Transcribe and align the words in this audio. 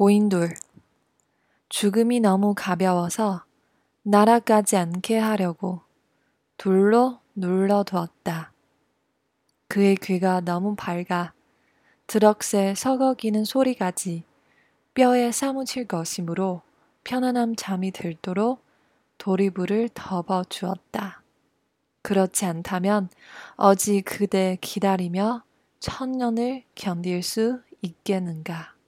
고인돌. 0.00 0.54
죽음이 1.68 2.20
너무 2.20 2.54
가벼워서 2.56 3.44
날아가지 4.02 4.78
않게 4.78 5.18
하려고 5.18 5.82
돌로 6.56 7.18
눌러두었다. 7.34 8.50
그의 9.68 9.96
귀가 9.96 10.40
너무 10.40 10.74
밝아 10.74 11.34
드럭새 12.06 12.72
서거기는 12.74 13.44
소리가지 13.44 14.24
뼈에 14.94 15.32
사무칠 15.32 15.86
것이므로 15.86 16.62
편안함 17.04 17.56
잠이 17.56 17.90
들도록 17.90 18.64
도리불을 19.18 19.90
덮어 19.92 20.44
주었다. 20.44 21.22
그렇지 22.00 22.46
않다면 22.46 23.10
어찌 23.56 24.00
그대 24.00 24.56
기다리며 24.62 25.42
천년을 25.78 26.64
견딜 26.74 27.22
수 27.22 27.60
있겠는가. 27.82 28.79